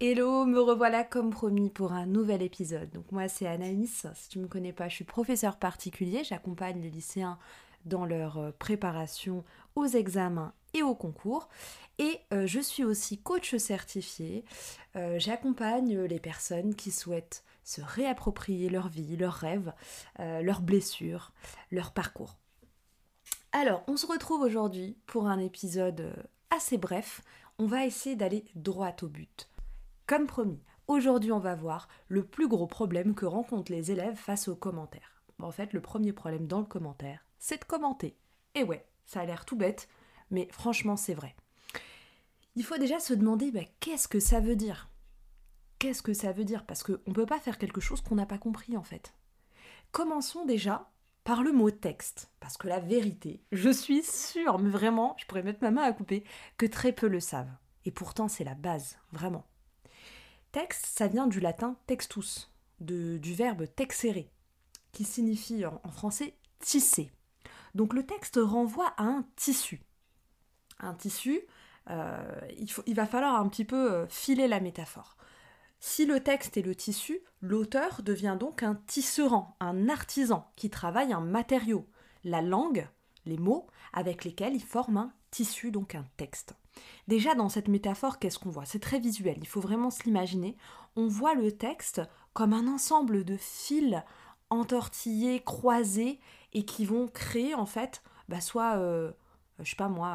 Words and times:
me 0.00 0.58
revoilà 0.60 1.04
comme 1.04 1.30
promis 1.30 1.70
pour 1.70 1.92
un 1.92 2.06
nouvel 2.06 2.42
épisode. 2.42 2.90
Donc 2.90 3.10
moi 3.12 3.28
c'est 3.28 3.46
Anaïs, 3.46 4.06
si 4.14 4.28
tu 4.28 4.38
ne 4.38 4.44
me 4.44 4.48
connais 4.48 4.72
pas, 4.72 4.88
je 4.88 4.96
suis 4.96 5.04
professeur 5.04 5.56
particulier, 5.56 6.24
j'accompagne 6.24 6.80
les 6.80 6.90
lycéens 6.90 7.38
dans 7.84 8.04
leur 8.04 8.38
euh, 8.38 8.50
préparation 8.58 9.44
aux 9.74 9.86
examens 9.86 10.52
et 10.74 10.82
aux 10.82 10.94
concours. 10.94 11.48
Et 11.98 12.20
euh, 12.32 12.46
je 12.46 12.60
suis 12.60 12.84
aussi 12.84 13.18
coach 13.18 13.56
certifié. 13.56 14.44
Euh, 14.96 15.18
j'accompagne 15.18 16.00
les 16.00 16.20
personnes 16.20 16.74
qui 16.74 16.90
souhaitent 16.90 17.44
se 17.64 17.80
réapproprier 17.80 18.68
leur 18.68 18.88
vie, 18.88 19.16
leurs 19.16 19.32
rêves, 19.32 19.72
leurs 20.20 20.60
blessures, 20.60 21.32
leur 21.72 21.92
parcours. 21.92 22.36
Alors, 23.50 23.82
on 23.88 23.96
se 23.96 24.06
retrouve 24.06 24.42
aujourd'hui 24.42 24.96
pour 25.06 25.26
un 25.26 25.40
épisode 25.40 26.14
assez 26.50 26.78
bref. 26.78 27.22
On 27.58 27.66
va 27.66 27.84
essayer 27.84 28.14
d'aller 28.14 28.44
droit 28.54 28.94
au 29.02 29.08
but. 29.08 29.48
Comme 30.06 30.28
promis, 30.28 30.62
aujourd'hui 30.86 31.32
on 31.32 31.40
va 31.40 31.56
voir 31.56 31.88
le 32.06 32.24
plus 32.24 32.46
gros 32.46 32.68
problème 32.68 33.16
que 33.16 33.26
rencontrent 33.26 33.72
les 33.72 33.90
élèves 33.90 34.14
face 34.14 34.46
aux 34.46 34.54
commentaires. 34.54 35.20
En 35.40 35.50
fait, 35.50 35.72
le 35.72 35.80
premier 35.80 36.12
problème 36.12 36.46
dans 36.46 36.60
le 36.60 36.66
commentaire, 36.66 37.26
c'est 37.40 37.58
de 37.58 37.64
commenter. 37.64 38.16
Et 38.54 38.62
ouais, 38.62 38.86
ça 39.04 39.20
a 39.20 39.26
l'air 39.26 39.44
tout 39.44 39.56
bête, 39.56 39.88
mais 40.30 40.46
franchement 40.52 40.96
c'est 40.96 41.14
vrai. 41.14 41.34
Il 42.54 42.64
faut 42.64 42.78
déjà 42.78 43.00
se 43.00 43.14
demander 43.14 43.50
bah, 43.50 43.64
qu'est-ce 43.80 44.06
que 44.06 44.20
ça 44.20 44.38
veut 44.38 44.54
dire? 44.54 44.88
Qu'est-ce 45.80 46.02
que 46.02 46.14
ça 46.14 46.30
veut 46.30 46.44
dire? 46.44 46.64
Parce 46.66 46.84
qu'on 46.84 46.98
ne 47.08 47.12
peut 47.12 47.26
pas 47.26 47.40
faire 47.40 47.58
quelque 47.58 47.80
chose 47.80 48.00
qu'on 48.00 48.14
n'a 48.14 48.26
pas 48.26 48.38
compris 48.38 48.76
en 48.76 48.84
fait. 48.84 49.12
Commençons 49.90 50.44
déjà 50.44 50.88
par 51.24 51.42
le 51.42 51.50
mot 51.50 51.72
texte, 51.72 52.30
parce 52.38 52.56
que 52.56 52.68
la 52.68 52.78
vérité, 52.78 53.42
je 53.50 53.70
suis 53.70 54.04
sûre, 54.04 54.60
mais 54.60 54.70
vraiment, 54.70 55.16
je 55.18 55.26
pourrais 55.26 55.42
mettre 55.42 55.62
ma 55.62 55.72
main 55.72 55.82
à 55.82 55.92
couper, 55.92 56.22
que 56.58 56.66
très 56.66 56.92
peu 56.92 57.08
le 57.08 57.18
savent. 57.18 57.50
Et 57.84 57.90
pourtant 57.90 58.28
c'est 58.28 58.44
la 58.44 58.54
base, 58.54 58.98
vraiment. 59.10 59.44
Texte, 60.56 60.86
ça 60.86 61.06
vient 61.06 61.26
du 61.26 61.38
latin 61.38 61.76
textus, 61.86 62.50
du 62.80 63.34
verbe 63.34 63.66
texere, 63.76 64.24
qui 64.90 65.04
signifie 65.04 65.66
en, 65.66 65.90
français 65.90 66.34
tisser. 66.60 67.10
Donc 67.74 67.92
le 67.92 68.06
texte 68.06 68.40
renvoie 68.42 68.94
à 68.96 69.02
un 69.02 69.26
tissu. 69.36 69.82
Un 70.80 70.94
tissu, 70.94 71.42
euh, 71.90 72.40
il, 72.58 72.70
il, 72.86 72.94
va 72.94 73.04
falloir 73.04 73.38
un 73.38 73.46
petit 73.50 73.66
peu 73.66 73.92
euh, 73.92 74.06
filer 74.08 74.48
la 74.48 74.60
métaphore. 74.60 75.18
Si 75.78 76.06
le 76.06 76.20
texte 76.20 76.56
est 76.56 76.62
le 76.62 76.74
tissu, 76.74 77.20
l'auteur 77.42 78.00
devient 78.00 78.38
donc 78.40 78.62
un 78.62 78.76
tisserand, 78.86 79.58
un 79.60 79.90
artisan 79.90 80.50
qui 80.56 80.70
travaille 80.70 81.12
un 81.12 81.20
matériau, 81.20 81.86
la 82.24 82.40
langue, 82.40 82.88
les 83.26 83.36
mots 83.36 83.66
avec 83.92 84.24
lesquels 84.24 84.54
il 84.54 84.64
forme 84.64 84.96
un 84.96 85.12
tissu, 85.30 85.70
donc 85.70 85.94
un 85.94 86.06
texte. 86.16 86.54
Déjà 87.08 87.34
dans 87.34 87.48
cette 87.48 87.68
métaphore, 87.68 88.18
qu'est-ce 88.18 88.38
qu'on 88.38 88.50
voit? 88.50 88.64
C'est 88.64 88.80
très 88.80 88.98
visuel, 88.98 89.36
il 89.40 89.46
faut 89.46 89.60
vraiment 89.60 89.90
se 89.90 90.02
l'imaginer. 90.04 90.56
On 90.96 91.06
voit 91.06 91.34
le 91.34 91.52
texte 91.52 92.02
comme 92.32 92.52
un 92.52 92.66
ensemble 92.66 93.24
de 93.24 93.36
fils 93.36 94.02
entortillés, 94.50 95.42
croisés, 95.42 96.20
et 96.52 96.64
qui 96.64 96.84
vont 96.84 97.08
créer 97.08 97.54
en 97.54 97.66
fait, 97.66 98.02
bah, 98.28 98.40
soit, 98.40 98.76
euh, 98.78 99.12
je 99.58 99.68
sais 99.70 99.76
pas 99.76 99.88
moi, 99.88 100.08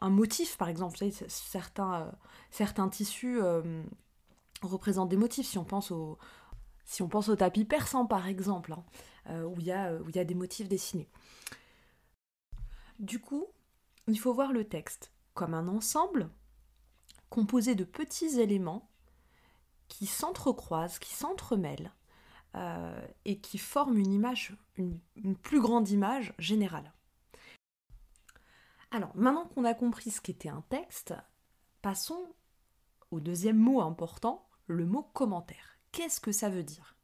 un, 0.00 0.10
motif 0.10 0.56
par 0.56 0.68
exemple. 0.68 0.92
Vous 0.92 1.10
savez, 1.10 1.28
certains, 1.28 2.02
euh, 2.02 2.10
certains 2.50 2.88
tissus 2.88 3.40
euh, 3.42 3.82
représentent 4.62 5.08
des 5.08 5.16
motifs. 5.16 5.46
Si 5.46 5.58
on 5.58 5.64
pense 5.64 5.90
au, 5.90 6.18
si 6.84 7.02
on 7.02 7.08
pense 7.08 7.28
au 7.28 7.36
tapis 7.36 7.64
persan 7.64 8.06
par 8.06 8.26
exemple, 8.28 8.74
hein, 9.26 9.42
où 9.44 9.58
il 9.58 9.66
y 9.66 9.72
a 9.72 10.24
des 10.24 10.34
motifs 10.34 10.68
dessinés. 10.68 11.08
Du 12.98 13.18
coup, 13.18 13.46
il 14.06 14.18
faut 14.18 14.32
voir 14.32 14.52
le 14.52 14.64
texte 14.64 15.10
comme 15.34 15.54
un 15.54 15.68
ensemble 15.68 16.30
composé 17.28 17.74
de 17.74 17.84
petits 17.84 18.40
éléments 18.40 18.90
qui 19.88 20.06
s'entrecroisent, 20.06 20.98
qui 20.98 21.14
s'entremêlent 21.14 21.92
euh, 22.56 23.06
et 23.24 23.40
qui 23.40 23.58
forment 23.58 23.98
une 23.98 24.12
image, 24.12 24.56
une, 24.76 25.00
plus 25.36 25.60
grande 25.60 25.88
image 25.88 26.34
générale. 26.38 26.92
Alors, 28.90 29.14
maintenant 29.14 29.46
qu'on 29.46 29.64
a 29.64 29.74
compris 29.74 30.10
ce 30.10 30.20
qu'était 30.20 30.48
un 30.48 30.64
texte, 30.68 31.14
passons 31.80 32.34
au 33.10 33.20
deuxième 33.20 33.56
mot 33.56 33.80
important, 33.80 34.48
le 34.66 34.84
mot 34.84 35.02
commentaire. 35.02 35.78
Qu'est-ce 35.92 36.20
que 36.20 36.32
ça 36.32 36.48
veut 36.48 36.64
dire? 36.64 36.96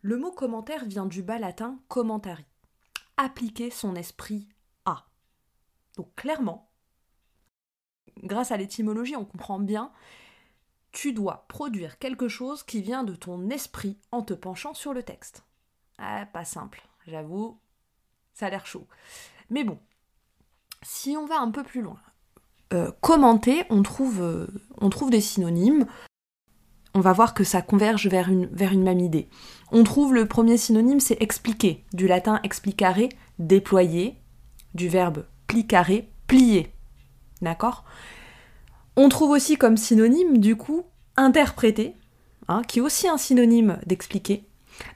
Le 0.00 0.16
mot 0.16 0.32
commentaire 0.32 0.84
vient 0.84 1.06
du 1.06 1.22
bas 1.22 1.38
latin 1.38 1.80
commentari, 1.88 2.46
appliquer 3.16 3.70
son 3.70 3.94
esprit 3.94 4.48
à. 4.84 5.06
Donc 5.96 6.14
clairement, 6.14 6.67
grâce 8.22 8.52
à 8.52 8.56
l'étymologie, 8.56 9.16
on 9.16 9.24
comprend 9.24 9.58
bien, 9.58 9.92
tu 10.92 11.12
dois 11.12 11.44
produire 11.48 11.98
quelque 11.98 12.28
chose 12.28 12.62
qui 12.62 12.82
vient 12.82 13.04
de 13.04 13.14
ton 13.14 13.50
esprit 13.50 13.98
en 14.10 14.22
te 14.22 14.34
penchant 14.34 14.74
sur 14.74 14.92
le 14.92 15.02
texte. 15.02 15.44
Ah, 15.98 16.26
pas 16.32 16.44
simple, 16.44 16.82
j'avoue, 17.06 17.58
ça 18.34 18.46
a 18.46 18.50
l'air 18.50 18.66
chaud. 18.66 18.86
Mais 19.50 19.64
bon, 19.64 19.78
si 20.82 21.16
on 21.16 21.26
va 21.26 21.40
un 21.40 21.50
peu 21.50 21.62
plus 21.62 21.82
loin, 21.82 22.00
euh, 22.72 22.90
commenter, 23.00 23.64
on 23.70 23.82
trouve, 23.82 24.20
euh, 24.20 24.46
on 24.80 24.90
trouve 24.90 25.10
des 25.10 25.20
synonymes. 25.20 25.86
On 26.94 27.00
va 27.00 27.12
voir 27.12 27.32
que 27.32 27.44
ça 27.44 27.62
converge 27.62 28.08
vers 28.08 28.28
une, 28.28 28.46
vers 28.46 28.72
une 28.72 28.82
même 28.82 29.00
idée. 29.00 29.28
On 29.72 29.84
trouve 29.84 30.14
le 30.14 30.26
premier 30.26 30.56
synonyme, 30.56 31.00
c'est 31.00 31.20
expliquer, 31.22 31.84
du 31.92 32.06
latin 32.06 32.40
explicare, 32.42 32.98
déployer, 33.38 34.16
du 34.74 34.88
verbe 34.88 35.26
plicare, 35.46 36.02
plier. 36.26 36.72
D'accord? 37.42 37.84
On 38.96 39.08
trouve 39.08 39.30
aussi 39.30 39.56
comme 39.56 39.76
synonyme, 39.76 40.38
du 40.38 40.56
coup, 40.56 40.84
interpréter, 41.16 41.94
hein, 42.48 42.62
qui 42.66 42.78
est 42.78 42.82
aussi 42.82 43.08
un 43.08 43.16
synonyme 43.16 43.78
d'expliquer. 43.86 44.44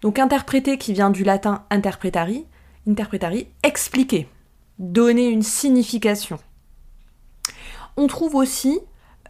Donc 0.00 0.18
interpréter 0.18 0.78
qui 0.78 0.92
vient 0.92 1.10
du 1.10 1.24
latin 1.24 1.64
interpretari, 1.70 2.46
interpretari, 2.88 3.48
expliquer, 3.62 4.28
donner 4.78 5.28
une 5.28 5.42
signification. 5.42 6.38
On 7.96 8.06
trouve 8.06 8.34
aussi 8.34 8.80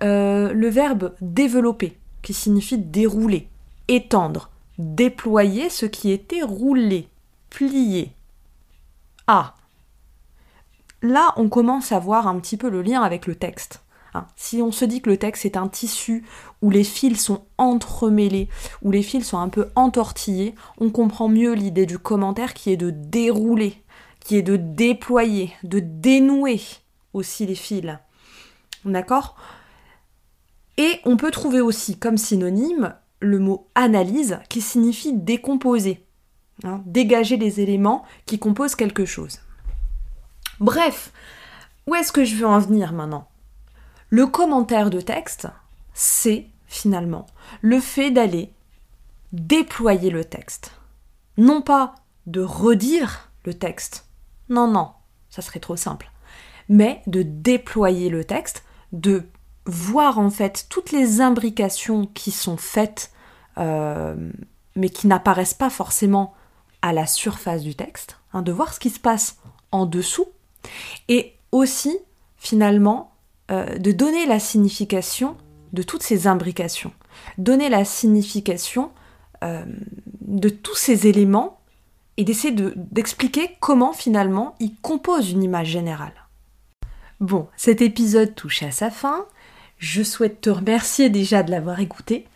euh, 0.03 0.53
le 0.53 0.69
verbe 0.69 1.15
développer, 1.21 1.99
qui 2.23 2.33
signifie 2.33 2.79
dérouler, 2.79 3.49
étendre, 3.89 4.51
déployer 4.79 5.69
ce 5.69 5.87
qui 5.87 6.13
était 6.13 6.43
roulé, 6.43 7.09
plié. 7.51 8.13
Ah, 9.27 9.55
là, 11.03 11.35
on 11.37 11.49
commence 11.49 11.93
à 11.93 11.99
voir 11.99 12.27
un 12.27 12.39
petit 12.39 12.57
peu 12.57 12.71
le 12.71 12.83
lien 12.83 13.03
avec 13.03 13.27
le 13.27 13.35
texte. 13.35 13.83
Hein. 14.15 14.27
si 14.37 14.61
on 14.61 14.73
se 14.73 14.85
dit 14.85 15.01
que 15.01 15.09
le 15.09 15.17
texte 15.17 15.47
est 15.47 15.57
un 15.57 15.69
tissu 15.69 16.23
où 16.61 16.69
les 16.69 16.85
fils 16.85 17.25
sont 17.25 17.47
entremêlés, 17.57 18.51
où 18.83 18.91
les 18.91 19.03
fils 19.03 19.27
sont 19.27 19.39
un 19.39 19.49
peu 19.49 19.71
entortillés, 19.75 20.55
on 20.77 20.91
comprend 20.91 21.29
mieux 21.29 21.55
l'idée 21.55 21.87
du 21.87 21.99
commentaire 21.99 22.53
qui 22.53 22.71
est 22.71 22.77
de 22.77 22.91
dérouler, 22.91 23.83
qui 24.21 24.37
est 24.37 24.43
de 24.43 24.57
déployer, 24.57 25.53
de 25.63 25.81
dénouer 25.81 26.61
aussi 27.15 27.47
les 27.47 27.55
fils. 27.55 27.99
D'accord? 28.85 29.37
Et 30.77 31.01
on 31.05 31.17
peut 31.17 31.31
trouver 31.31 31.63
aussi 31.63 31.99
comme 31.99 32.19
synonyme 32.19 32.95
le 33.21 33.39
mot 33.39 33.69
analyse 33.75 34.41
qui 34.51 34.61
signifie 34.61 35.15
décomposer, 35.15 36.05
hein, 36.65 36.83
dégager 36.85 37.39
les 37.39 37.61
éléments 37.61 38.05
qui 38.27 38.39
composent 38.39 38.75
quelque 38.75 39.07
chose. 39.07 39.39
Bref, 40.63 41.13
où 41.89 41.97
est-ce 41.97 42.13
que 42.13 42.23
je 42.23 42.37
veux 42.37 42.47
en 42.47 42.61
venir 42.61 42.93
maintenant? 42.93 43.29
Le 44.11 44.29
commentaire 44.29 44.91
de 44.91 45.01
texte, 45.01 45.49
c'est 45.93 46.47
finalement 46.69 47.27
le 47.63 47.81
fait 47.81 48.13
d'aller 48.13 48.53
déployer 49.33 50.11
le 50.11 50.25
texte. 50.25 50.71
Non 51.37 51.63
pas 51.63 51.97
de 52.27 52.41
redire 52.41 53.33
le 53.45 53.55
texte. 53.55 54.07
Non, 54.51 54.69
non, 54.69 54.93
ça 55.31 55.43
serait 55.43 55.59
trop 55.59 55.75
simple. 55.75 56.13
Mais 56.69 57.03
de 57.09 57.23
déployer 57.23 58.09
le 58.09 58.23
texte, 58.23 58.63
de 58.93 59.25
voir 59.67 60.21
en 60.21 60.31
fait 60.31 60.67
toutes 60.69 60.93
les 60.93 61.21
imbrications 61.21 62.07
qui 62.07 62.31
sont 62.31 62.57
faites, 62.57 63.11
euh, 63.59 64.31
mais 64.77 64.91
qui 64.91 65.09
n'apparaissent 65.09 65.55
pas 65.55 65.71
forcément 65.71 66.35
à 66.83 66.93
la 66.93 67.09
surface 67.09 67.63
du 67.63 67.75
texte, 67.75 68.21
hein, 68.33 68.43
de 68.43 68.53
voir 68.53 68.73
ce 68.73 68.79
qui 68.79 68.91
se 68.91 69.01
passe 69.01 69.39
en 69.73 69.87
dessous 69.87 70.29
et 71.09 71.35
aussi, 71.51 71.99
finalement, 72.37 73.13
euh, 73.51 73.79
de 73.79 73.93
donner 73.93 74.27
la 74.27 74.39
signification 74.39 75.37
de 75.73 75.83
toutes 75.83 76.03
ces 76.03 76.27
imbrications, 76.27 76.93
donner 77.39 77.69
la 77.69 77.85
signification 77.85 78.91
euh, 79.43 79.65
de 80.21 80.49
tous 80.49 80.77
ces 80.77 81.07
éléments 81.07 81.61
et 82.17 82.25
d'essayer 82.25 82.55
d'expliquer 82.77 83.57
comment 83.61 83.93
finalement 83.93 84.55
ils 84.61 84.75
composent 84.77 85.31
une 85.31 85.43
image 85.43 85.69
générale. 85.69 86.13
Bon, 87.21 87.49
cet 87.57 87.81
épisode 87.81 88.35
touche 88.35 88.63
à 88.63 88.71
sa 88.71 88.91
fin. 88.91 89.27
Je 89.79 90.03
souhaite 90.03 90.41
te 90.41 90.51
remercier 90.51 91.09
déjà 91.09 91.43
de 91.43 91.51
l'avoir 91.51 91.81
écouté. 91.81 92.27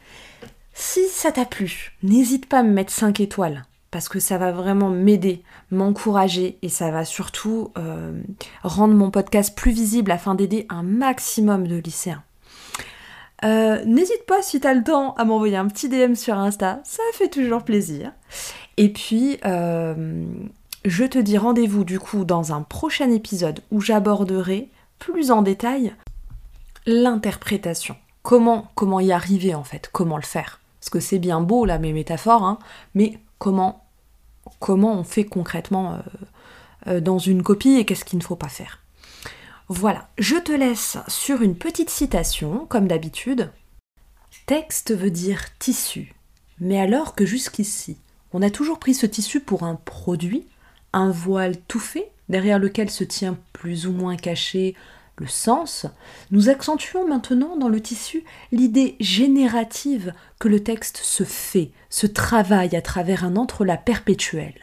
Si 0.74 1.08
ça 1.08 1.32
t'a 1.32 1.44
plu, 1.44 1.96
n'hésite 2.02 2.46
pas 2.46 2.60
à 2.60 2.62
me 2.62 2.72
mettre 2.72 2.92
5 2.92 3.20
étoiles 3.20 3.64
parce 3.90 4.08
que 4.08 4.20
ça 4.20 4.38
va 4.38 4.52
vraiment 4.52 4.90
m'aider, 4.90 5.42
m'encourager 5.70 6.58
et 6.62 6.68
ça 6.68 6.90
va 6.90 7.04
surtout 7.04 7.72
euh, 7.78 8.20
rendre 8.62 8.94
mon 8.94 9.10
podcast 9.10 9.56
plus 9.56 9.72
visible 9.72 10.10
afin 10.10 10.34
d'aider 10.34 10.66
un 10.68 10.82
maximum 10.82 11.66
de 11.66 11.76
lycéens. 11.76 12.22
Euh, 13.44 13.84
n'hésite 13.84 14.24
pas 14.26 14.42
si 14.42 14.60
tu 14.60 14.66
as 14.66 14.74
le 14.74 14.82
temps 14.82 15.14
à 15.14 15.24
m'envoyer 15.24 15.56
un 15.56 15.68
petit 15.68 15.88
DM 15.88 16.14
sur 16.14 16.34
Insta, 16.38 16.80
ça 16.84 17.02
fait 17.12 17.28
toujours 17.28 17.62
plaisir. 17.64 18.12
Et 18.76 18.92
puis, 18.92 19.38
euh, 19.44 20.24
je 20.84 21.04
te 21.04 21.18
dis 21.18 21.38
rendez-vous 21.38 21.84
du 21.84 21.98
coup 21.98 22.24
dans 22.24 22.52
un 22.52 22.62
prochain 22.62 23.10
épisode 23.10 23.60
où 23.70 23.80
j'aborderai 23.80 24.70
plus 24.98 25.30
en 25.30 25.42
détail 25.42 25.94
l'interprétation. 26.86 27.96
Comment, 28.22 28.70
comment 28.74 29.00
y 29.00 29.12
arriver 29.12 29.54
en 29.54 29.64
fait, 29.64 29.88
comment 29.92 30.16
le 30.16 30.22
faire? 30.22 30.60
Parce 30.80 30.90
que 30.90 31.00
c'est 31.00 31.18
bien 31.18 31.40
beau 31.40 31.64
là 31.64 31.78
mes 31.78 31.92
métaphores, 31.92 32.44
hein, 32.44 32.58
mais 32.94 33.18
comment, 33.38 33.84
comment 34.60 34.94
on 34.98 35.04
fait 35.04 35.24
concrètement 35.24 35.98
euh, 36.86 37.00
dans 37.00 37.18
une 37.18 37.42
copie 37.42 37.74
et 37.74 37.84
qu'est-ce 37.84 38.04
qu'il 38.04 38.18
ne 38.18 38.24
faut 38.24 38.36
pas 38.36 38.48
faire. 38.48 38.80
Voilà, 39.68 40.08
je 40.18 40.36
te 40.36 40.52
laisse 40.52 40.98
sur 41.08 41.42
une 41.42 41.56
petite 41.56 41.90
citation, 41.90 42.66
comme 42.66 42.86
d'habitude. 42.86 43.50
Texte 44.46 44.94
veut 44.94 45.10
dire 45.10 45.40
tissu. 45.58 46.14
Mais 46.60 46.78
alors 46.78 47.16
que 47.16 47.26
jusqu'ici, 47.26 47.96
on 48.32 48.42
a 48.42 48.50
toujours 48.50 48.78
pris 48.78 48.94
ce 48.94 49.06
tissu 49.06 49.40
pour 49.40 49.64
un 49.64 49.74
produit, 49.74 50.46
un 50.92 51.10
voile 51.10 51.56
tout 51.66 51.80
fait, 51.80 52.12
derrière 52.28 52.60
lequel 52.60 52.90
se 52.90 53.02
tient 53.02 53.36
plus 53.52 53.86
ou 53.88 53.92
moins 53.92 54.16
caché 54.16 54.76
le 55.18 55.26
sens, 55.26 55.86
nous 56.30 56.48
accentuons 56.50 57.08
maintenant 57.08 57.56
dans 57.56 57.68
le 57.68 57.80
tissu 57.80 58.24
l'idée 58.52 58.96
générative 59.00 60.12
que 60.38 60.48
le 60.48 60.62
texte 60.62 60.98
se 60.98 61.24
fait, 61.24 61.70
se 61.88 62.06
travaille 62.06 62.76
à 62.76 62.82
travers 62.82 63.24
un 63.24 63.36
entrelac 63.36 63.84
perpétuel. 63.84 64.54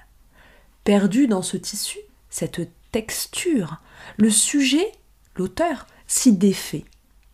Perdu 0.83 1.27
dans 1.27 1.41
ce 1.41 1.57
tissu, 1.57 1.97
cette 2.29 2.69
texture, 2.91 3.81
le 4.17 4.29
sujet, 4.29 4.91
l'auteur, 5.35 5.87
s'y 6.05 6.33
défait, 6.33 6.85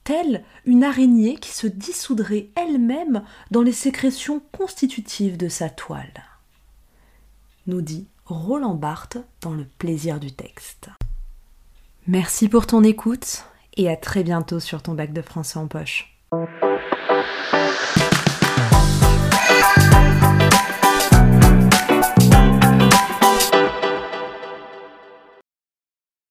telle 0.05 0.43
une 0.65 0.85
araignée 0.85 1.35
qui 1.35 1.51
se 1.51 1.67
dissoudrait 1.67 2.49
elle-même 2.55 3.23
dans 3.51 3.61
les 3.61 3.73
sécrétions 3.73 4.41
constitutives 4.57 5.35
de 5.35 5.49
sa 5.49 5.69
toile. 5.69 6.23
Nous 7.67 7.81
dit 7.81 8.07
Roland 8.25 8.75
Barthes 8.75 9.17
dans 9.41 9.53
Le 9.53 9.65
plaisir 9.65 10.19
du 10.19 10.31
texte. 10.31 10.89
Merci 12.11 12.49
pour 12.49 12.65
ton 12.65 12.83
écoute 12.83 13.45
et 13.77 13.87
à 13.87 13.95
très 13.95 14.23
bientôt 14.23 14.59
sur 14.59 14.81
ton 14.81 14.95
bac 14.95 15.13
de 15.13 15.21
français 15.21 15.59
en 15.59 15.67
poche. 15.67 16.17